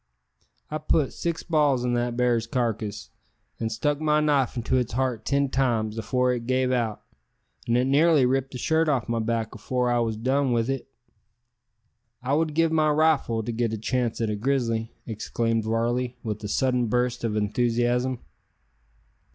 I 0.71 0.79
put 0.79 1.13
six 1.13 1.43
balls 1.43 1.85
in 1.85 1.93
that 1.93 2.17
bar's 2.17 2.47
carcass, 2.47 3.11
and 3.59 3.71
stuck 3.71 4.01
my 4.01 4.19
knife 4.19 4.57
into 4.57 4.77
its 4.77 4.93
heart 4.93 5.25
ten 5.25 5.47
times, 5.49 5.95
afore 5.95 6.33
it 6.33 6.47
gave 6.47 6.71
out; 6.71 7.03
an' 7.67 7.77
it 7.77 7.85
nearly 7.85 8.25
ripped 8.25 8.53
the 8.53 8.57
shirt 8.57 8.89
off 8.89 9.07
my 9.07 9.19
back 9.19 9.53
afore 9.53 9.91
I 9.91 9.99
wos 9.99 10.15
done 10.17 10.53
with 10.53 10.71
it." 10.71 10.87
"I 12.23 12.33
would 12.33 12.55
give 12.55 12.71
my 12.71 12.89
rifle 12.89 13.43
to 13.43 13.51
get 13.51 13.73
a 13.73 13.77
chance 13.77 14.19
at 14.19 14.31
a 14.31 14.35
grizzly!" 14.35 14.91
exclaimed 15.05 15.65
Varley, 15.65 16.17
with 16.23 16.43
a 16.43 16.47
sudden 16.47 16.87
burst 16.87 17.23
of 17.23 17.35
enthusiasm. 17.35 18.21